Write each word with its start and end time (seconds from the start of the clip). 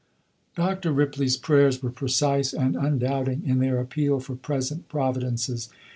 "Dr. 0.55 0.91
Ripley's 0.91 1.37
prayers 1.37 1.83
were 1.83 1.91
precise 1.91 2.53
and 2.53 2.75
undoubting 2.75 3.43
in 3.45 3.59
their 3.59 3.79
appeal 3.79 4.19
for 4.19 4.35
present 4.35 4.89
providences. 4.89 5.69